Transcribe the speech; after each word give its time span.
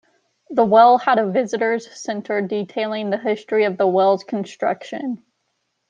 The 0.49 0.65
well 0.65 0.97
had 0.97 1.19
a 1.19 1.29
visitor's 1.29 1.87
center 1.91 2.41
detailing 2.41 3.11
the 3.11 3.19
history 3.19 3.65
of 3.65 3.77
the 3.77 3.85
well's 3.85 4.23
construction. 4.23 5.23